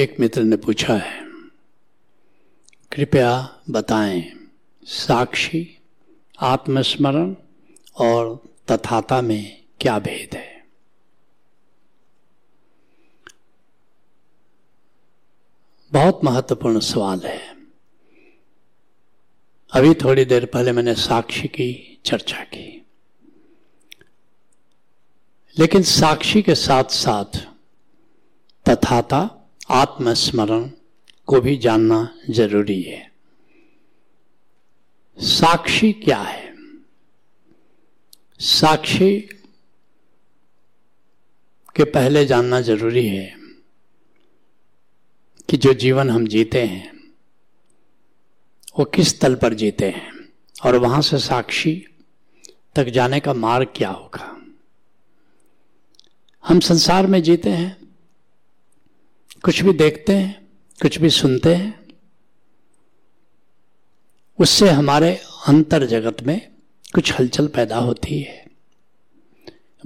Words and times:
एक 0.00 0.20
मित्र 0.20 0.42
ने 0.42 0.56
पूछा 0.56 0.94
है, 0.94 1.24
कृपया 2.92 3.60
बताएँ, 3.70 4.48
साक्षी, 4.84 5.78
आत्मस्मरण 6.40 7.34
और 7.96 8.42
तथाता 8.68 9.20
में 9.20 9.62
क्या 9.80 9.98
भेद 9.98 10.36
है? 10.36 10.66
बहुत 15.92 16.20
महत्वपूर्ण 16.24 16.80
सवाल 16.80 17.20
है। 17.20 17.56
अभी 19.72 19.94
थोड़ी 19.94 20.24
देर 20.24 20.46
पहले 20.46 20.72
मैंने 20.72 20.94
साक्षी 20.94 21.48
की 21.48 22.00
चर्चा 22.04 22.44
की। 22.44 22.86
लेकिन 25.58 25.82
साक्षी 25.82 26.42
के 26.42 26.54
साथ 26.54 26.84
साथ 26.84 27.46
तथाता 28.68 29.36
आत्मस्मरण 29.70 30.70
को 31.26 31.40
भी 31.40 31.56
जानना 31.56 32.18
ज़रूरी 32.30 32.82
है। 32.82 33.12
साक्षी 35.18 35.92
क्या 35.92 36.18
है? 36.18 36.54
साक्षी 38.40 39.20
के 41.76 41.84
पहले 41.84 42.26
जानना 42.26 42.60
ज़रूरी 42.60 43.06
है 43.06 43.36
कि 45.50 45.56
जो 45.56 45.74
जीवन 45.74 46.10
हम 46.10 46.26
जीते 46.26 46.62
हैं, 46.62 47.12
वो 48.78 48.84
किस 48.84 49.20
तल 49.20 49.34
पर 49.34 49.54
जीते 49.54 49.90
हैं 49.90 50.32
और 50.64 50.76
वहाँ 50.76 51.02
से 51.02 51.18
साक्षी 51.18 51.86
तक 52.76 52.84
जाने 52.84 53.20
का 53.20 53.34
मार्ग 53.34 53.68
क्या 53.76 53.90
होगा? 53.90 54.40
हम 56.44 56.60
संसार 56.60 57.06
में 57.06 57.22
जीते 57.22 57.50
हैं 57.50 57.79
कुछ 59.44 59.62
भी 59.62 59.72
देखते 59.72 60.14
हैं, 60.14 60.48
कुछ 60.82 60.98
भी 60.98 61.10
सुनते 61.10 61.54
हैं, 61.54 61.80
उससे 64.38 64.70
हमारे 64.70 65.20
अंतर 65.48 65.86
जगत 65.86 66.22
में 66.22 66.48
कुछ 66.94 67.12
हलचल 67.12 67.46
पैदा 67.46 67.76
होती 67.76 68.20
है। 68.20 68.46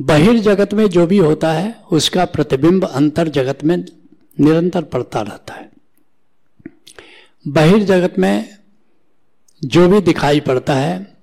बहिर्जगत 0.00 0.74
में 0.74 0.86
जो 0.86 1.06
भी 1.06 1.18
होता 1.18 1.52
है, 1.52 1.80
उसका 1.92 2.24
प्रतिबिंब 2.24 2.84
अंतर 2.84 3.28
जगत 3.28 3.64
में 3.64 3.76
निरंतर 4.40 4.82
पड़ता 4.82 5.22
रहता 5.22 5.54
है। 5.54 5.70
बहिर्जगत 7.48 8.18
में 8.18 8.58
जो 9.64 9.88
भी 9.88 10.00
दिखाई 10.00 10.40
पड़ता 10.40 10.74
है, 10.74 11.16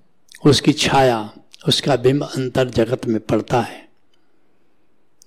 उसकी 0.45 0.73
छाया, 0.73 1.34
उसका 1.67 1.95
बिंब 1.95 2.23
अंतर 2.23 2.69
जगत 2.69 3.06
में 3.06 3.19
पड़ता 3.19 3.61
है। 3.61 3.89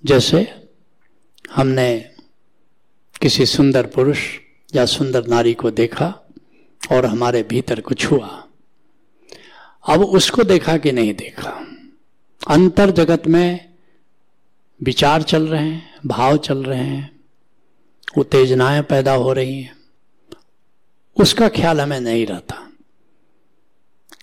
जैसे 0.05 0.65
हमने 1.55 2.14
किसी 3.21 3.45
सुंदर 3.45 3.85
पुरुष 3.85 4.19
या 4.75 4.85
सुंदर 4.85 5.27
नारी 5.27 5.53
को 5.53 5.71
देखा 5.71 6.29
और 6.91 7.05
हमारे 7.05 7.43
भीतर 7.43 7.79
कुछ 7.79 8.05
हुआ। 8.05 8.47
अब 9.89 10.01
उसको 10.01 10.43
देखा 10.43 10.77
कि 10.77 10.91
नहीं 10.91 11.13
देखा। 11.13 11.67
अंतर 12.47 12.91
जगत 12.91 13.27
में 13.27 13.73
विचार 14.83 15.21
चल 15.21 15.47
रहे 15.47 15.69
हैं, 15.69 15.99
भाव 16.05 16.37
चल 16.37 16.63
रहे 16.63 16.83
हैं, 16.83 17.19
उत्तेजनाएँ 18.17 18.81
पैदा 18.81 19.13
हो 19.13 19.33
रही 19.33 19.61
हैं। 19.61 19.75
उसका 21.19 21.49
ख्याल 21.49 21.81
हमें 21.81 21.99
नहीं 21.99 22.25
रहता। 22.25 22.71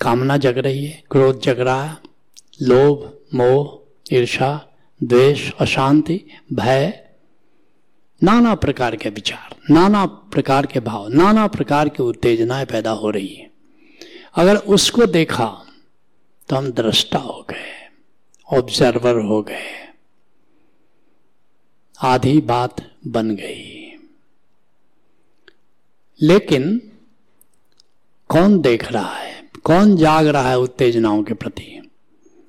कामना 0.00 0.36
जग 0.36 0.58
रही 0.58 0.86
है, 0.86 1.02
क्रोध 1.10 1.40
जग 1.40 1.60
रहा 1.60 1.84
है, 1.84 1.96
लोभ, 2.62 3.18
मोह 3.34 3.82
ईर्षा 4.16 4.68
द्वेष, 5.02 5.52
अशांति, 5.60 6.24
भय 6.52 7.01
नाना 8.22 8.54
प्रकार 8.54 8.96
के 8.96 9.10
विचार, 9.10 9.56
नाना 9.70 10.06
प्रकार 10.06 10.66
के 10.66 10.80
भाव, 10.80 11.08
नाना 11.08 11.46
प्रकार 11.46 11.88
की 11.88 12.02
उत्तेजनाएँ 12.02 12.66
पैदा 12.66 12.90
हो 12.90 13.10
रही 13.10 13.34
है। 13.34 13.50
अगर 14.34 14.56
उसको 14.56 15.06
देखा 15.06 15.66
तो 16.48 16.56
हम 16.56 16.72
दृष्टा 16.72 17.18
हो 17.18 17.46
गए 17.50 17.88
ऑब्जर्वर 18.52 19.14
हो 19.14 19.42
गए। 19.42 19.88
आधी 22.00 22.40
बात 22.40 22.90
बन 23.06 23.30
गई। 23.30 23.92
लेकिन 26.22 26.92
कौन 28.28 28.60
देख 28.60 28.92
रहा 28.92 29.16
है? 29.16 29.50
कौन 29.64 29.96
जाग 29.96 30.26
रहा 30.26 30.50
है 30.50 30.58
उत्तेजनाओं 30.58 31.22
के 31.22 31.34
प्रति? 31.34 31.90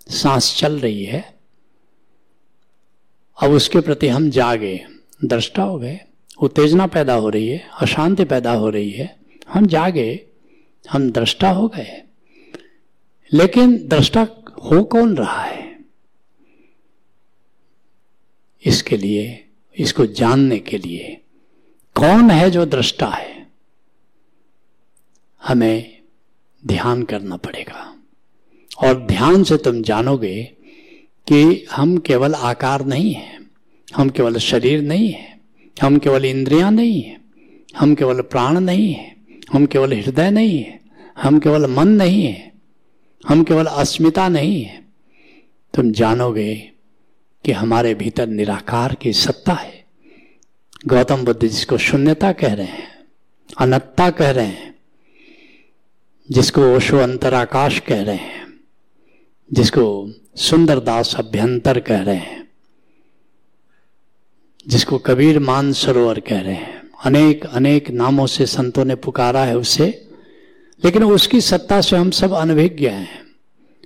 सांस 0.09 0.57
चल 0.57 0.79
रही 0.79 1.05
है। 1.05 1.39
अब 3.43 3.51
उसके 3.51 3.79
प्रति 3.79 4.07
हम 4.07 4.29
जागे। 4.29 4.92
दृष्टा 5.25 5.63
हो 5.63 5.79
गए, 5.79 5.99
उत्तेजना 6.41 6.87
पैदा 6.87 7.13
हो 7.13 7.29
रही 7.29 7.47
है, 7.47 7.69
अशांति 7.79 8.23
पैदा 8.23 8.53
हो 8.53 8.69
रही 8.69 8.91
है, 8.91 9.17
हम 9.49 9.65
जागे, 9.65 10.25
हम 10.89 11.11
दृष्टा 11.11 11.49
हो 11.49 11.67
गए। 11.67 12.03
लेकिन 13.33 13.87
दृष्टा 13.87 14.27
हो 14.63 14.83
कौन 14.83 15.15
रहा 15.15 15.41
है? 15.41 15.79
इसके 18.65 18.97
लिए, 18.97 19.47
इसको 19.77 20.05
जानने 20.05 20.59
के 20.59 20.77
लिए, 20.77 21.21
कौन 21.95 22.31
है 22.31 22.51
जो 22.51 22.65
दृष्टा 22.65 23.07
है? 23.07 23.47
हमें 25.43 26.01
ध्यान 26.65 27.03
करना 27.03 27.37
पड़ेगा। 27.37 27.95
और 28.83 29.05
ध्यान 29.05 29.43
से 29.43 29.57
तुम 29.57 29.81
जानोगे 29.81 30.43
कि 31.31 31.65
हम 31.71 31.97
केवल 31.97 32.35
आकार 32.35 32.85
नहीं 32.85 33.13
है। 33.13 33.42
हम 33.95 34.09
केवल 34.09 34.37
शरीर 34.37 34.81
नहीं 34.81 35.11
है, 35.11 35.39
हम 35.77 35.97
केवल 35.97 36.25
इंद्रियाँ 36.25 36.71
नहीं 36.71 37.01
है, 37.01 37.17
हम 37.77 37.95
केवल 37.95 38.21
प्राण 38.21 38.59
नहीं 38.59 38.93
है, 38.93 39.15
हम 39.53 39.65
केवल 39.65 39.93
हृदय 39.93 40.31
नहीं 40.31 40.57
है, 40.63 40.79
हम 41.21 41.39
केवल 41.39 41.65
मन 41.69 41.87
नहीं 41.87 42.23
है, 42.23 42.51
हम 43.27 43.43
केवल 43.43 43.65
अस्मिता 43.65 44.27
नहीं 44.29 44.61
है। 44.63 44.81
तुम 45.73 45.91
जानोगे 45.91 46.55
कि 47.45 47.51
हमारे 47.51 47.93
भीतर 47.93 48.27
निराकार 48.27 48.95
की 48.95 49.13
सत्ता 49.13 49.53
है। 49.53 49.83
गौतम 50.87 51.25
बुद्ध 51.25 51.41
जिसको 51.41 51.77
शून्यता 51.77 52.31
कह 52.31 52.53
रहे 52.53 52.65
हैं, 52.65 52.91
अनत्ता 53.59 54.09
कह 54.09 54.31
रहे 54.31 54.45
हैं, 54.45 54.75
जिसको 56.29 56.75
ओशो 56.75 56.97
अंतराकाश 56.97 57.79
कह 57.79 58.01
रहे 58.01 58.15
हैं, 58.15 58.45
जिसको 59.51 60.13
सुंदरदास 60.35 61.15
अभ्यंतर 61.15 61.79
कह 61.79 62.01
रहे 62.01 62.15
हैं 62.15 62.42
जिसको 64.67 64.97
कबीर 64.97 65.39
मान 65.39 65.73
सरोवर 65.73 66.19
कह 66.19 66.41
रहे 66.41 66.53
हैं। 66.53 66.89
अनेक 67.05 67.45
अनेक 67.45 67.89
नामों 67.89 68.25
से 68.25 68.45
संतों 68.45 68.85
ने 68.85 68.95
पुकारा 68.95 69.43
है 69.43 69.57
उसे, 69.57 70.09
लेकिन 70.85 71.03
उसकी 71.03 71.41
सत्ता 71.41 71.81
से 71.81 71.95
हम 71.95 72.11
सब 72.11 72.31
अनभिज्ञ 72.31 72.87
हैं। 72.87 73.23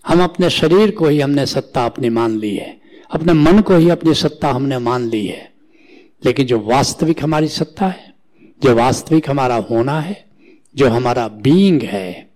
हम 0.08 0.24
अपने 0.24 0.50
शरीर 0.50 0.92
को 0.92 1.08
ही 1.08 1.20
हमने 1.20 1.46
सत्ता 1.46 1.86
अपनी 1.86 2.10
मान 2.10 2.38
ली 2.38 2.56
है। 2.56 2.82
अपने 3.12 3.34
मन 3.34 3.60
को 3.60 3.76
ही 3.76 3.90
अपनी 3.90 4.14
सत्ता 4.14 4.52
हमने 4.52 4.78
मान 4.78 5.10
ली 5.10 5.28
है। 5.28 5.54
लेकिन 6.26 6.46
जो 6.46 6.60
वास्तविक 6.60 7.24
हमारी 7.24 7.48
सत्ता 7.48 7.88
है, 7.88 8.14
जो 8.64 8.76
वास्तविक 8.76 9.30
हमारा 9.30 9.56
होना 9.56 10.02
है, 10.02 10.26
जो 10.76 10.90
हमारा 10.90 11.28
बीइंग 11.28 11.82
है, 11.82 12.30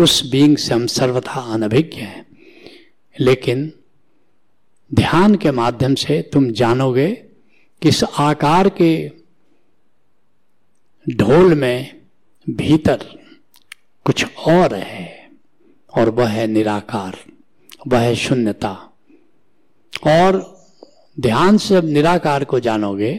उस 0.00 0.30
बीइंग 0.30 0.56
से 0.56 0.74
हम 0.74 0.86
सर्वथा 0.86 1.40
अनभिज्ञ 1.40 1.96
हैं। 1.96 2.26
लेकिन 3.20 3.72
ध्यान 4.94 5.34
के 5.34 5.50
माध्यम 5.50 5.94
से 5.94 6.30
तुम 6.32 6.50
जानोगे 6.50 7.24
किस 7.82 8.02
आकार 8.04 8.68
के 8.80 8.92
ढोल 11.06 11.54
में 11.54 12.00
भीतर 12.46 13.04
कुछ 14.06 14.24
और 14.38 14.74
है 14.74 15.30
और 15.92 16.10
वह 16.10 16.28
है 16.28 16.46
निराकार, 16.46 17.16
वह 17.88 17.98
है 17.98 18.14
शून्यता। 18.14 18.70
और 20.08 20.40
ध्यान 21.16 21.58
से 21.58 21.74
जब 21.74 21.84
निराकार 21.84 22.44
को 22.44 22.60
जानोगे 22.60 23.12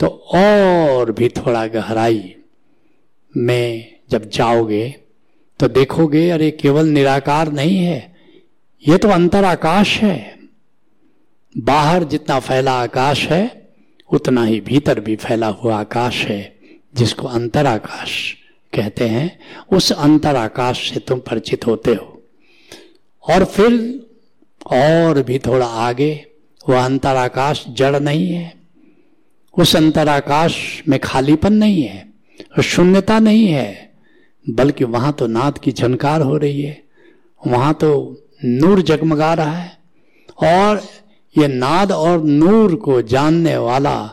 तो 0.00 0.06
और 0.34 1.12
भी 1.12 1.28
थोड़ा 1.28 1.66
गहराई 1.66 2.34
में 3.34 4.00
जब 4.10 4.30
जाओगे 4.30 4.88
तो 5.60 5.68
देखोगे, 5.68 6.28
अरे 6.30 6.50
केवल 6.50 6.86
निराकार 6.86 7.52
नहीं 7.52 7.78
है, 7.78 8.16
ये 8.84 8.98
तो 8.98 9.08
अंतर 9.08 9.44
आकाश 9.44 9.96
है। 9.98 10.38
बाहर 11.54 12.04
जितना 12.04 12.38
फैला 12.40 12.82
आकाश 12.82 13.26
है 13.28 13.59
उतना 14.12 14.44
ही 14.44 14.60
भीतर 14.60 15.00
भी 15.00 15.16
फैला 15.16 15.46
हुआ 15.46 15.80
आकाश 15.80 16.24
है, 16.24 16.56
जिसको 16.94 17.28
अंतर 17.28 17.66
आकाश 17.66 18.36
कहते 18.74 19.08
हैं। 19.08 19.38
उस 19.72 19.92
अंतर 19.92 20.36
आकाश 20.36 20.90
से 20.94 21.00
तुम 21.00 21.18
परिचित 21.18 21.66
होते 21.66 21.94
हो। 21.94 22.22
और 23.24 23.44
फिर 23.44 24.00
और 24.66 25.22
भी 25.22 25.38
थोड़ा 25.38 25.66
आगे 25.66 26.26
वह 26.68 26.84
अंतर 26.84 27.16
आकाश 27.16 27.64
जड़ 27.68 28.00
नहीं 28.00 28.32
है। 28.32 28.54
उस 29.58 29.76
अंतराकाश 29.76 30.82
में 30.88 30.98
खालीपन 31.00 31.52
नहीं 31.52 31.82
है, 31.82 32.08
शून्यता 32.62 33.18
नहीं 33.18 33.46
है, 33.46 33.92
बल्कि 34.50 34.84
वहाँ 34.84 35.12
तो 35.12 35.26
नाद 35.26 35.58
की 35.58 35.72
झनकार 35.72 36.20
हो 36.20 36.36
रही 36.36 36.62
है। 36.62 36.82
वहाँ 37.46 37.74
तो 37.74 38.22
नूर 38.44 38.82
जगमगा 38.82 39.34
रहा 39.34 39.52
है। 39.52 39.78
और 40.44 40.82
ये 41.38 41.48
नाद 41.48 41.92
और 41.92 42.24
नूर 42.24 42.74
को 42.74 43.02
जानने 43.02 43.56
वाला 43.56 44.06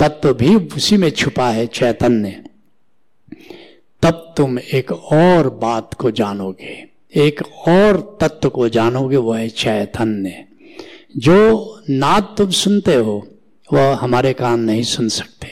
तत्व 0.00 0.34
भी 0.34 0.56
उसी 0.56 0.96
में 0.96 1.10
छुपा 1.10 1.50
है 1.50 1.66
चैतन्य। 1.66 2.44
तब 4.02 4.34
तुम 4.36 4.58
एक 4.58 4.92
और 4.92 5.50
बात 5.50 5.94
को 5.94 6.10
जानोगे। 6.10 6.86
एक 7.16 7.42
और 7.68 8.18
तत्व 8.20 8.48
को 8.48 8.68
जानोगे 8.68 9.16
वह 9.16 9.38
है 9.38 9.48
चैतन्य। 9.48 10.44
जो 11.16 11.74
नाद 11.90 12.34
तुम 12.38 12.50
सुनते 12.50 12.94
हो, 12.94 13.26
वह 13.72 13.96
हमारे 13.96 14.32
कान 14.32 14.60
नहीं 14.60 14.82
सुन 14.82 15.08
सकते। 15.08 15.46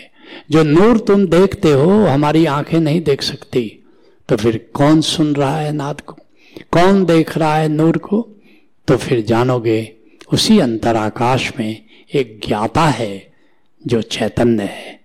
जो 0.51 0.63
नूर 0.63 0.99
तुम 0.99 1.27
देखते 1.27 1.73
हो 1.73 1.91
हमारी 1.91 2.47
आँखें 2.47 2.81
नहीं 2.81 3.03
देख 3.03 3.23
सकती। 3.23 3.83
तो 4.29 4.37
फिर 4.37 4.71
कौन 4.75 5.01
सुन 5.01 5.35
रहा 5.35 5.59
है 5.59 5.73
नाद 5.73 6.01
को? 6.01 6.13
कौन 6.71 7.05
देख 7.05 7.39
रहा 7.39 7.57
है 7.57 7.69
नूर 7.69 7.99
को? 7.99 8.29
तो 8.89 8.97
फिर 8.97 9.23
जानोगे 9.23 9.97
उसी 10.33 10.59
अंतराकाश 10.59 11.53
में 11.59 11.83
एक 12.15 12.41
ज्ञाता 12.47 12.85
है 12.87 13.33
जो 13.87 14.01
चैतन्य 14.03 14.63
है। 14.63 15.01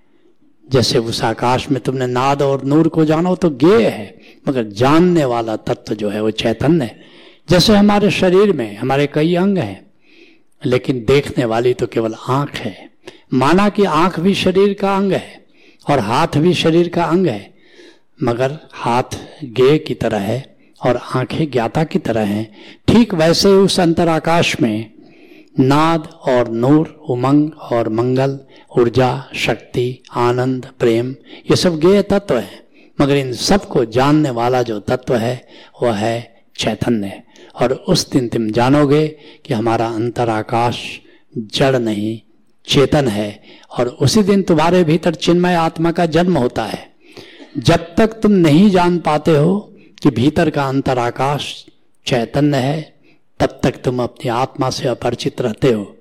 जैसे 0.68 0.97
उस 1.00 1.24
आकाश 1.24 1.69
में 1.71 1.79
तुमने 1.81 2.07
नाद 2.07 2.41
और 2.41 2.63
नूर 2.63 2.88
को 2.88 3.06
जानो 3.06 3.35
तो 3.35 3.50
गे 3.50 3.89
है, 3.89 4.15
मगर 4.47 4.63
जानने 4.63 5.25
वाला 5.25 5.56
तत्व 5.56 5.95
जो 5.95 6.09
है 6.09 6.21
वो 6.21 6.31
चैतन्य 6.31 6.85
है। 6.85 7.00
जैसे 7.50 7.75
हमारे 7.75 8.12
शरीर 8.12 8.51
में 8.53 8.77
हमारे 8.77 9.07
कई 9.07 9.35
अंग 9.35 9.57
हैं, 9.57 9.85
लेकिन 10.62 11.06
देखने 11.06 11.45
वाली 11.45 11.73
तो 11.73 11.88
केवल 11.88 12.15
आँख 12.30 12.56
है। 12.56 12.89
माना 13.33 13.69
कि 13.69 13.83
आँख 13.83 14.19
भी 14.19 14.33
शरीर 14.35 14.73
का 14.73 14.95
अंग 14.97 15.12
है 15.12 15.45
और 15.89 16.00
हाथ 16.00 16.38
भी 16.38 16.53
शरीर 16.53 16.89
का 16.89 17.03
अंग 17.03 17.27
है, 17.27 17.53
मगर 18.23 18.57
हाथ 18.73 19.18
गे 19.44 19.77
की 19.77 19.94
तरह 19.94 20.19
है 20.19 20.57
और 20.81 21.00
आँखें 21.15 21.50
ज्ञाता 21.51 21.83
की 21.83 22.00
तरह 22.00 22.25
हैं। 22.25 22.53
ठीक 22.88 23.13
वैसे 23.13 23.50
उस 23.50 23.80
अंतराकाश 23.80 24.59
में 24.62 24.96
नाद 25.59 26.09
और 26.27 26.50
नूर, 26.50 27.06
उमंग 27.09 27.51
और 27.71 27.89
मंगल, 27.89 28.39
ऊर्जा, 28.80 29.30
शक्ति, 29.36 30.04
आनंद, 30.13 30.68
प्रेम, 30.80 31.12
ये 31.51 31.56
सब 31.56 31.80
गेय 31.80 32.01
तत्व 32.01 32.38
है। 32.38 32.68
मगर 33.01 33.15
इन 33.15 33.33
सबको 33.33 33.86
जानने 33.86 34.30
वाला 34.30 34.62
जो 34.62 34.80
तत्व 34.80 35.15
है, 35.15 35.48
वह 35.83 35.94
है 35.94 36.44
चैतन्य। 36.57 37.24
और 37.62 37.74
उस 37.74 38.12
दिन 38.12 38.27
तुम 38.27 38.51
जानोगे 38.51 39.07
कि 39.45 39.54
हमारा 39.54 39.88
अंतराकाश 39.88 41.00
जड़ 41.38 41.80
नहीं, 41.80 42.21
चेतन 42.65 43.07
है। 43.07 43.44
और 43.80 43.88
उसी 43.88 44.24
दिन 44.24 44.42
तुम्हारे 44.42 44.83
भीतर 44.83 45.13
चिन्मय 45.13 45.54
आत्मा 45.54 45.92
का 45.92 46.06
जन्म 46.06 46.38
होता 46.38 46.63
है। 46.63 46.92
जब 47.57 47.95
तक 47.98 48.07
तुम 48.07 48.31
नहीं 48.31 48.69
जान 48.69 49.00
पाते 49.00 49.31
हो 49.31 49.74
कि 50.04 50.09
भीतर 50.09 50.50
का 50.50 50.68
अंतराकाश 50.68 51.65
चैतन्य 52.06 52.57
है 52.57 52.96
तब 53.39 53.59
तक 53.63 53.71
तुम 53.71 54.03
अपनी 54.03 54.29
आत्मा 54.29 54.69
से 54.69 54.87
अपरिचित 54.87 55.41
रहते 55.41 55.71
हो। 55.71 55.97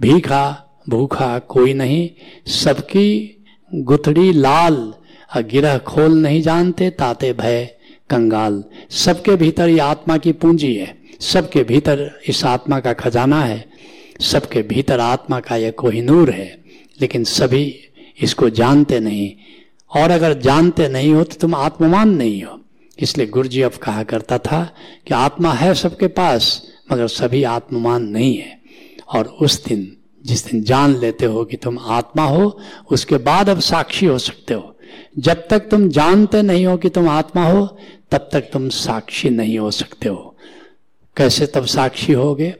भीखा, 0.00 0.68
भूखा 0.88 1.38
कोई 1.38 1.74
नहीं। 1.74 2.10
सबकी 2.46 3.36
गुथड़ी 3.74 4.32
लाल 4.32 4.94
गिरह 5.36 5.78
खोल 5.78 6.12
नहीं 6.12 6.42
जानते, 6.42 6.90
ताते 6.90 7.32
भय, 7.32 7.74
कंगाल। 8.10 8.64
सबके 8.90 9.36
भीतर 9.36 9.68
ये 9.68 9.78
आत्मा 9.78 10.16
की 10.16 10.32
पूंजी 10.32 10.74
है। 10.74 10.98
सबके 11.20 11.62
भीतर 11.62 12.20
इस 12.28 12.44
आत्मा 12.44 12.80
का 12.80 12.92
खजाना 12.92 13.42
है। 13.42 13.70
सबके 14.20 14.62
भीतर 14.62 15.00
आत्मा 15.00 15.40
का 15.40 15.56
यह 15.56 15.70
कोहिनूर 15.70 16.30
है। 16.30 16.64
लेकिन 17.00 17.24
सभी 17.24 17.80
इसको 18.20 18.50
जानते 18.50 19.00
नहीं। 19.00 19.32
और 20.00 20.10
अगर 20.10 20.40
जानते 20.40 20.88
नहीं 20.88 21.12
हो 21.12 21.24
तो 21.24 21.34
तुम 21.40 21.54
आत्ममान 21.54 22.08
नहीं 22.08 22.42
हो। 22.42 22.60
इसलिए 22.98 23.26
गुरुजी 23.26 23.62
अब 23.62 23.72
कहा 23.72 24.02
करता 24.02 24.38
था 24.38 24.74
कि 25.06 25.14
आत्मा 25.14 25.52
है 25.52 25.74
सबके 25.74 26.06
पास। 26.06 26.71
मगर 26.92 27.06
सभी 27.06 27.42
आत्ममान 27.42 28.02
नहीं 28.02 28.36
है। 28.36 28.60
और 29.14 29.26
उस 29.26 29.64
दिन, 29.64 29.96
जिस 30.26 30.50
दिन 30.50 30.62
जान 30.62 30.96
लेते 30.96 31.26
हो 31.26 31.44
कि 31.44 31.56
तुम 31.56 31.78
आत्मा 31.78 32.24
हो, 32.24 32.58
उसके 32.90 33.16
बाद 33.16 33.48
अब 33.48 33.60
साक्षी 33.60 34.06
हो 34.06 34.18
सकते 34.18 34.54
हो। 34.54 34.76
जब 35.18 35.48
तक 35.48 35.58
तुम 35.58 35.88
जानते 35.88 36.42
नहीं 36.42 36.66
हो 36.66 36.76
कि 36.76 36.88
तुम 36.88 37.08
आत्मा 37.08 37.50
हो, 37.50 37.78
तब 38.10 38.28
तक 38.32 38.40
तुम 38.40 38.68
साक्षी 38.68 39.30
नहीं 39.30 39.58
हो 39.58 39.70
सकते 39.70 40.08
हो। 40.08 40.36
कैसे 41.16 41.46
तब 41.46 41.64
साक्षी 41.64 42.12
होगे? 42.12 42.54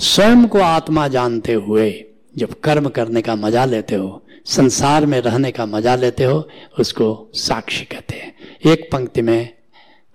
स्वयं 0.00 0.48
को 0.48 0.58
आत्मा 0.58 1.08
जानते 1.08 1.52
हुए 1.52 2.04
जब 2.36 2.60
कर्म 2.60 2.88
करने 2.88 3.22
का 3.22 3.36
मज़ा 3.36 3.64
लेते 3.64 3.94
हो, 3.94 4.22
संसार 4.46 5.06
में 5.06 5.20
रहने 5.20 5.50
का 5.50 5.66
मज़ा 5.66 5.94
लेते 5.94 6.24
हो, 6.24 6.48
उसको 6.78 7.30
साक्षी 7.34 7.84
कहते 7.84 8.14
हैं। 8.16 8.34
एक 8.66 8.88
पंक्ति 8.92 9.22
में 9.22 9.48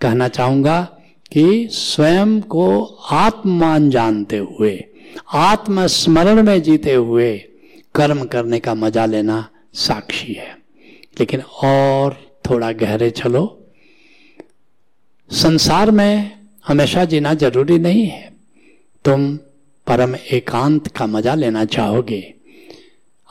कहना 0.01 0.27
चाहूँगा 0.27 0.96
कि 1.31 1.69
स्वयं 1.71 2.41
को 2.41 2.83
आत्मान 3.11 3.89
जानते 3.89 4.37
हुए, 4.37 4.85
आत्मस्मरण 5.33 6.43
में 6.43 6.61
जीते 6.61 6.93
हुए 6.93 7.37
कर्म 7.95 8.23
करने 8.23 8.59
का 8.59 8.73
मज़ा 8.73 9.05
लेना 9.05 9.49
साक्षी 9.73 10.33
है। 10.33 10.57
लेकिन 11.19 11.41
और 11.41 12.37
थोड़ा 12.49 12.71
गहरे 12.71 13.09
चलो। 13.09 13.65
संसार 15.31 15.91
में 15.91 16.31
हमेशा 16.67 17.05
जीना 17.05 17.33
ज़रूरी 17.33 17.79
नहीं 17.79 18.05
है। 18.05 18.33
तुम 19.05 19.37
परम 19.87 20.15
एकांत 20.15 20.87
का 20.87 21.05
मज़ा 21.05 21.35
लेना 21.35 21.65
चाहोगे। 21.65 22.33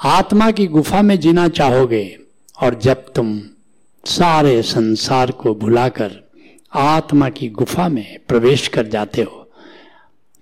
आत्मा 0.05 0.51
की 0.51 0.67
गुफा 0.67 1.03
में 1.03 1.21
जीना 1.21 1.49
चाहोगे। 1.49 2.19
और 2.63 2.79
जब 2.79 3.13
तुम 3.13 3.43
सारे 4.05 4.63
संसार 4.63 5.31
को 5.31 5.55
भुलाकर 5.55 6.26
आत्मा 6.77 7.29
की 7.29 7.49
गुफा 7.49 7.89
में 7.89 8.19
प्रवेश 8.29 8.69
कर 8.69 8.87
जाते 8.87 9.23
हो। 9.23 9.51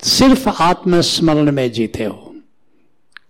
सिर्फ़ 0.02 0.48
आत्मस्मरण 0.48 1.52
में 1.52 1.72
जीते 1.72 2.04
हो। 2.04 2.36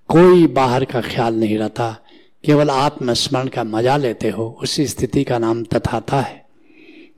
कोई 0.08 0.46
बाहर 0.46 0.84
का 0.84 1.00
ख्याल 1.00 1.34
नहीं 1.34 1.58
रहता। 1.58 1.96
केवल 2.44 2.70
आत्मस्मरण 2.70 3.48
का 3.48 3.64
मज़ा 3.64 3.96
लेते 3.96 4.30
हो। 4.30 4.58
उसी 4.62 4.86
स्थिति 4.86 5.24
का 5.24 5.38
नाम 5.38 5.64
तथाता 5.64 6.20
है। 6.20 6.46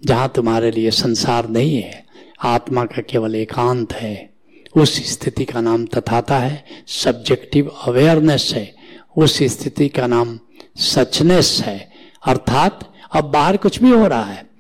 जहाँ 0.05 0.33
तुम्हारे 0.37 0.71
लिए 0.71 0.91
संसार 0.91 1.49
नहीं 1.49 1.83
है, 1.83 2.07
आत्मा 2.43 2.85
का 2.85 3.03
केवल 3.03 3.35
एकांत 3.35 3.93
है। 3.93 4.31
उस 4.77 5.13
स्थिति 5.13 5.45
का 5.45 5.61
नाम 5.61 5.87
तथाता 5.87 6.39
है। 6.39 6.65
सब्जेक्टिव 6.87 7.67
अवेयरनेस 7.69 8.51
है। 8.55 8.75
उस 9.17 9.43
स्थिति 9.43 9.89
का 9.89 10.07
नाम 10.07 10.39
सचनेस 10.77 11.63
है। 11.67 11.93
अर्थात 12.27 12.93
अब 13.13 13.25
बाहर 13.25 13.57
कुछ 13.57 13.83
भी 13.83 13.91
हो 13.91 14.07
रहा 14.07 14.25
है। 14.25 14.56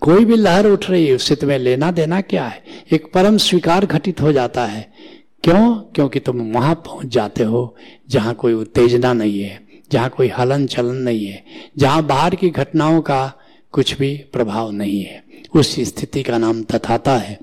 कोई 0.00 0.24
भी 0.24 0.36
लहर 0.36 0.66
उठ 0.66 0.90
रही 0.90 1.06
है 1.06 1.14
उससे 1.14 1.36
तुम्हें 1.36 1.58
लेना 1.58 1.90
देना 1.90 2.20
क्या 2.20 2.44
है? 2.44 2.64
एक 2.92 3.12
परम 3.12 3.36
स्वीकार 3.36 3.86
घटित 3.86 4.20
हो 4.20 4.32
जाता 4.32 4.66
है। 4.66 4.92
क्यों? 5.44 5.74
क्योंकि 5.74 6.20
तुम 6.20 6.52
वहाँ 6.52 6.74
पहुँच 6.74 7.06
जाते 7.06 7.44
हो, 7.44 7.76
जहाँ 8.10 8.34
कोई 8.34 8.52
उत्तेजना 8.52 9.12
नहीं 9.12 9.40
है, 9.40 9.60
जहाँ 9.92 10.10
कोई 10.10 10.28
हलन 10.28 10.66
चलन 10.66 10.94
नहीं 10.94 11.26
है, 11.26 11.44
जहाँ 11.78 12.02
बाहर 12.02 12.34
की 12.34 12.50
घटनाओं 12.50 13.00
का 13.00 13.32
कुछ 13.72 13.98
भी 13.98 14.24
प्रभाव 14.32 14.70
नहीं 14.70 15.02
है। 15.02 15.24
उस 15.54 15.76
स्थिति 15.80 16.22
का 16.22 16.38
नाम 16.38 16.62
तथाता 16.62 17.16
है। 17.16 17.38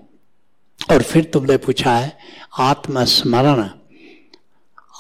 और 0.91 1.01
फिर 1.01 1.23
तुमने 1.23 1.57
पूछा 1.57 1.97
है, 1.97 2.17
आत्मस्मरण। 2.59 3.69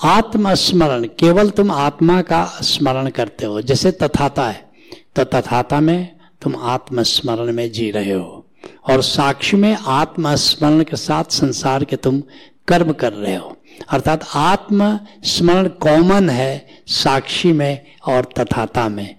आत्मस्मरण, 0.03 1.03
केवल 1.03 1.49
तुम 1.49 1.71
आत्मा 1.71 2.21
का 2.21 2.45
स्मरण 2.45 3.09
करते 3.09 3.45
हो, 3.45 3.61
जैसे 3.61 3.91
तथाता 3.91 4.49
है। 4.49 4.69
तो 5.15 5.23
तथाता 5.23 5.79
में 5.79 6.14
तुम 6.45 6.55
आत्मस्मरण 6.55 7.51
में 7.53 7.71
जी 7.71 7.91
रहे 7.91 8.13
हो। 8.13 8.45
और 8.89 9.01
साक्षी 9.01 9.57
में 9.57 9.75
आत्मस्मरण 9.75 10.83
के 10.83 10.97
साथ 10.97 11.23
संसार 11.31 11.83
के 11.83 11.95
तुम 11.95 12.21
कर्म 12.67 12.91
कर 12.93 13.13
रहे 13.13 13.35
हो। 13.35 13.55
अर्थात 13.89 14.27
आत्म 14.35 14.99
स्मरण 15.23 15.67
कॉमन 15.67 16.29
है 16.29 16.67
साक्षी 16.87 17.51
में 17.51 17.85
और 18.07 18.27
तथाता 18.37 18.87
में। 18.89 19.15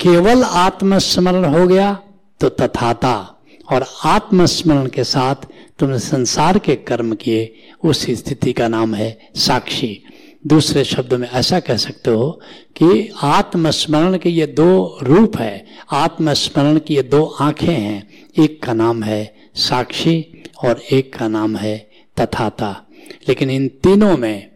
केवल 0.00 0.42
आत्मस्मरण 0.42 1.44
हो 1.44 1.66
गया 1.66 1.92
तो 2.40 2.48
तथाता 2.48 3.14
और 3.72 3.86
आत्मस्मरण 4.04 4.86
के 4.86 5.04
साथ 5.04 5.46
तुमने 5.78 5.98
संसार 5.98 6.58
के 6.58 6.74
कर्म 6.76 7.14
किए, 7.14 7.52
उस 7.84 8.06
स्थिति 8.10 8.52
का 8.52 8.68
नाम 8.68 8.94
है 8.94 9.18
साक्षी। 9.36 10.02
दूसरे 10.46 10.84
शब्द 10.84 11.14
में 11.14 11.30
ऐसा 11.30 11.60
कह 11.60 11.76
सकते 11.76 12.10
हो 12.10 12.40
कि 12.76 13.10
आत्मस्मरण 13.22 14.18
के 14.18 14.30
ये 14.30 14.46
दो 14.46 14.98
रूप 15.02 15.38
है। 15.38 15.66
आत्मस्मरण 15.92 16.78
की 16.78 16.94
ये 16.96 17.02
दो 17.02 17.24
आँखें 17.24 17.72
हैं। 17.72 18.08
एक 18.38 18.62
का 18.62 18.72
नाम 18.72 19.02
है 19.02 19.36
साक्षी 19.54 20.42
और 20.64 20.82
एक 20.92 21.16
का 21.16 21.28
नाम 21.28 21.56
है 21.56 21.90
तथाता। 22.20 22.86
लेकिन 23.28 23.50
इन 23.50 23.68
तीनों 23.68 24.16
में 24.16 24.50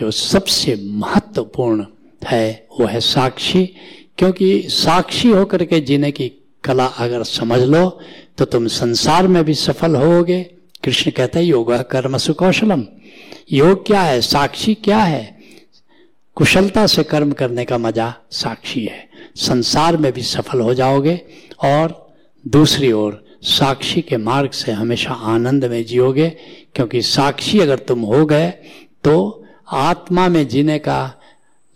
जो 0.00 0.10
सबसे 0.10 0.80
महत्वपूर्ण 0.82 1.84
है, 2.26 2.66
वो 2.80 2.86
है 2.86 3.00
साक्षी। 3.00 3.74
क्योंकि 4.18 4.62
साक्षी 4.68 5.28
होकर 5.28 5.64
के 5.64 5.80
जीने 5.80 6.10
की 6.10 6.32
कला 6.64 6.86
अगर 6.86 7.22
समझ 7.22 7.60
लो 7.60 8.00
तो 8.38 8.44
तुम 8.44 8.66
संसार 8.66 9.26
में 9.26 9.44
भी 9.44 9.54
सफल 9.54 9.94
होगे 9.94 10.42
कृष्ण 10.84 11.10
कहते 11.10 11.38
हैं, 11.38 11.46
योगा 11.46 11.82
कर्म 11.82 12.16
सुकौशलम। 12.16 12.84
योग 13.48 13.84
क्या 13.86 14.00
है? 14.00 14.20
साक्षी 14.20 14.74
क्या 14.74 14.98
है? 14.98 15.36
कुशलता 16.36 16.86
से 16.86 17.02
कर्म 17.02 17.32
करने 17.32 17.64
का 17.64 17.78
मज़ा 17.78 18.14
साक्षी 18.32 18.84
है। 18.84 19.08
संसार 19.36 19.96
में 19.96 20.12
भी 20.12 20.22
सफल 20.22 20.60
हो 20.60 20.74
जाओगे 20.74 21.20
और 21.64 21.94
दूसरी 22.44 22.90
ओर 22.92 23.24
साक्षी 23.42 24.00
के 24.02 24.16
मार्ग 24.16 24.50
से 24.50 24.72
हमेशा 24.72 25.12
आनंद 25.12 25.64
में 25.64 25.84
जियोगे, 25.84 26.28
क्योंकि 26.74 27.02
साक्षी 27.02 27.60
अगर 27.60 27.78
तुम 27.78 28.00
हो 28.00 28.24
गए 28.26 28.50
तो 29.04 29.44
आत्मा 29.68 30.28
में 30.28 30.46
जीने 30.48 30.78
का 30.78 31.12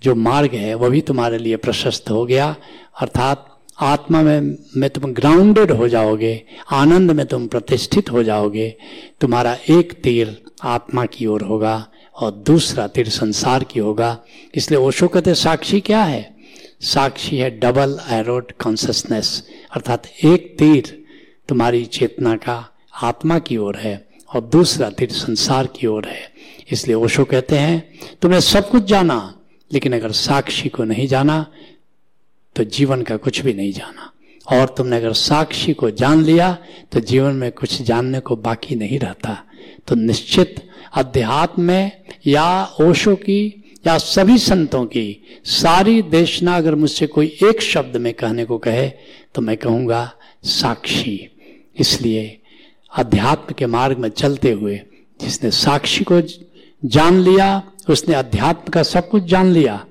जो 0.03 0.15
मार्ग 0.15 0.55
है 0.55 0.75
वह 0.75 0.89
भी 0.89 1.01
तुम्हारे 1.01 1.39
लिए 1.39 1.57
प्रशस्त 1.57 2.11
हो 2.11 2.25
गया। 2.27 2.55
अर्थात 3.01 3.47
आत्मा 3.81 4.23
में 4.23 4.57
में 4.77 4.91
तुम 4.91 5.13
ग्राउंडेड 5.13 5.71
हो 5.71 5.89
जाओगे, 5.89 6.43
आनंद 6.71 7.11
में 7.11 7.27
तुम 7.27 7.47
प्रतिष्ठित 7.47 8.11
हो 8.11 8.23
जाओगे, 8.23 8.77
तुम्हारा 9.21 9.57
एक 9.71 9.93
तीर 9.93 10.43
आत्मा 10.63 11.05
की 11.07 11.27
ओर 11.27 11.43
होगा 11.43 11.87
और 12.15 12.31
दूसरा 12.31 12.87
तीर 12.87 13.09
संसार 13.09 13.65
की 13.65 13.81
होगा। 13.81 14.19
इसलिए 14.55 14.81
ओशो 14.81 15.09
कहते 15.09 15.35
साक्षी 15.35 15.81
क्या 15.81 16.03
है? 16.03 16.37
साक्षी 16.81 17.37
है 17.37 17.51
डबल 17.59 17.99
एरोड 18.11 18.53
कॉन्सियसनेस 18.53 19.49
अर्थात 19.75 20.07
एक 20.25 20.57
तीर 20.59 21.05
तुम्हारी 21.49 21.85
चेतना 21.85 22.37
का 22.37 22.73
आत्मा 23.03 23.39
की 23.39 23.57
ओर 23.57 23.77
है 23.77 24.09
और 24.35 24.41
दूसरा 24.41 24.91
तीर 24.91 25.11
संसार 25.11 25.67
की 25.67 25.87
ओर 25.87 26.09
है। 26.09 26.33
इसलिए 26.71 26.97
ओशो 26.97 27.25
कहते 27.25 27.57
हैं, 27.57 27.99
तुमने 28.23 28.41
सब 28.41 28.71
कुछ 28.71 28.85
जाना, 28.85 29.35
लेकिन 29.73 29.93
अगर 29.93 30.13
साक्षी 30.13 30.69
को 30.69 30.85
नहीं 30.85 31.07
जाना 31.07 31.47
तो 32.57 32.65
जीवन 32.67 33.03
का 33.03 33.17
कुछ 33.17 33.41
भी 33.41 33.53
नहीं 33.55 33.73
जाना। 33.73 34.11
और 34.47 34.75
तुमने 34.77 34.97
अगर 34.97 35.13
साक्षी 35.13 35.73
को 35.73 35.91
जान 35.93 36.23
लिया 36.23 36.57
तो 36.93 37.01
जीवन 37.01 37.35
में 37.35 37.51
कुछ 37.53 37.81
जानने 37.83 38.21
को 38.21 38.37
बाकी 38.39 38.75
नहीं 38.75 38.99
रहता। 38.99 39.37
तो 39.87 39.95
निश्चित 39.95 40.55
अध्यात्म 40.95 41.63
में 41.63 41.93
या 42.27 42.65
ओशो 42.81 43.15
की, 43.17 43.57
या 43.87 43.97
सभी 43.99 44.39
संतों 44.39 44.85
की, 44.85 45.23
सारी 45.45 46.01
देशना 46.03 46.57
अगर 46.57 46.75
मुझसे 46.75 47.07
कोई 47.07 47.27
एक 47.45 47.63
शब्द 47.63 47.97
में 47.97 48.13
कहने 48.15 48.45
को 48.45 48.59
कहे 48.59 48.89
तो 49.35 49.43
मैं 49.43 49.57
कहूँगा, 49.57 50.11
साक्षी। 50.43 51.29
इसलिए 51.77 52.37
अध्यात्म 52.93 53.55
के 53.55 53.67
मार्ग 53.67 53.99
में 53.99 54.09
चलते 54.09 54.51
हुए 54.53 54.81
जिसने 55.21 55.51
साक्षी 55.51 56.05
को 56.05 56.21
जान 56.83 57.21
लिया, 57.21 57.63
उसने 57.91 58.15
अध्यात्म 58.15 58.73
का 58.73 58.83
सब 58.83 59.09
कुछ 59.09 59.23
जान 59.23 59.47
लिया 59.47 59.85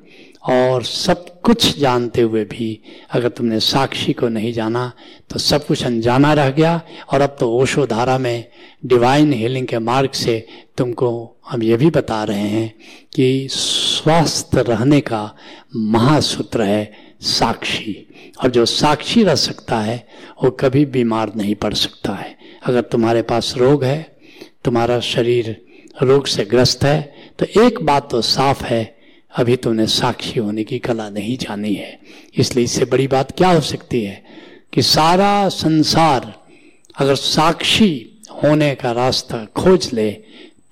और 0.43 0.83
सब 0.83 1.41
कुछ 1.41 1.77
जानते 1.79 2.21
हुए 2.21 2.43
भी 2.43 2.81
अगर 3.11 3.29
तुमने 3.29 3.59
साक्षी 3.59 4.13
को 4.13 4.27
नहीं 4.27 4.53
जाना 4.53 4.91
तो 5.29 5.39
सब 5.39 5.65
कुछ 5.67 5.83
अनजाना 5.85 6.33
रह 6.33 6.49
गया। 6.49 6.81
और 7.13 7.21
अब 7.21 7.35
तो 7.39 7.51
ओशो 7.51 7.85
धारा 7.85 8.17
में 8.17 8.45
डिवाइन 8.85 9.33
हीलिंग 9.33 9.67
के 9.67 9.79
मार्ग 9.79 10.11
से 10.11 10.45
तुमको 10.77 11.09
हम 11.49 11.63
ये 11.63 11.77
भी 11.77 11.89
बता 11.89 12.23
रहे 12.23 12.47
हैं 12.47 12.73
कि 13.13 13.47
स्वस्थ 13.51 14.55
रहने 14.55 14.99
का 15.01 15.35
महासूत्र 15.75 16.63
है 16.63 16.91
साक्षी। 17.21 18.05
और 18.43 18.49
जो 18.49 18.65
साक्षी 18.65 19.23
रह 19.23 19.35
सकता 19.35 19.79
है, 19.79 20.07
वो 20.43 20.51
कभी 20.51 20.85
बीमार 20.85 21.31
नहीं 21.35 21.55
पड़ 21.55 21.73
सकता 21.73 22.13
है। 22.13 22.37
अगर 22.63 22.81
तुम्हारे 22.81 23.21
पास 23.21 23.53
रोग 23.57 23.83
है, 23.83 24.17
तुम्हारा 24.65 24.99
शरीर 24.99 25.55
रोग 26.03 26.27
से 26.27 26.45
ग्रस्त 26.45 26.83
है 26.83 27.01
तो 27.39 27.45
एक 27.61 27.81
बात 27.81 28.09
तो 28.11 28.21
साफ़ 28.21 28.63
है 28.65 28.98
अभी 29.37 29.55
तुमने 29.55 29.87
साक्षी 29.87 30.39
होने 30.39 30.63
की 30.63 30.79
कला 30.79 31.09
नहीं 31.09 31.37
जानी 31.37 31.73
है। 31.73 31.99
इसलिए 32.35 32.65
इससे 32.65 32.85
बड़ी 32.85 33.07
बात 33.07 33.31
क्या 33.37 33.51
हो 33.51 33.61
सकती 33.61 34.03
है 34.03 34.25
कि 34.73 34.81
सारा 34.81 35.49
संसार 35.49 36.33
अगर 36.97 37.15
साक्षी 37.15 38.21
होने 38.43 38.75
का 38.75 38.91
रास्ता 38.91 39.45
खोज 39.45 39.89
ले 39.93 40.11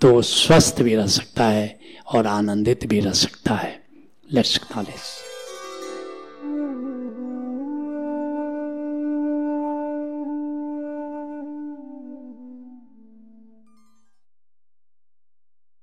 तो 0.02 0.22
स्वस्थ 0.22 0.82
भी 0.82 0.96
रह 0.96 1.08
सकता 1.08 1.46
है 1.46 1.80
और 2.14 2.28
आनंदित 2.28 2.86
भी 2.86 3.00
रह 3.00 3.12
सकता 3.12 3.56
है। 3.56 3.84
लेट्स 4.34 4.58